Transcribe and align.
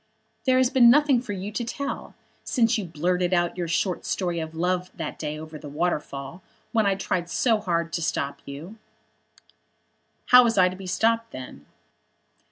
"There 0.47 0.57
has 0.57 0.71
been 0.71 0.89
nothing 0.89 1.21
for 1.21 1.33
you 1.33 1.51
to 1.51 1.63
tell, 1.63 2.15
since 2.43 2.75
you 2.75 2.85
blurted 2.85 3.35
out 3.35 3.55
your 3.55 3.67
short 3.67 4.03
story 4.03 4.39
of 4.39 4.55
love 4.55 4.89
that 4.97 5.19
day 5.19 5.37
over 5.37 5.59
the 5.59 5.69
waterfall, 5.69 6.41
when 6.71 6.87
I 6.87 6.95
tried 6.95 7.29
so 7.29 7.59
hard 7.59 7.93
to 7.93 8.01
stop 8.01 8.41
you." 8.43 8.79
"How 10.29 10.43
was 10.43 10.57
I 10.57 10.69
to 10.69 10.75
be 10.75 10.87
stopped 10.87 11.29
then?" 11.29 11.67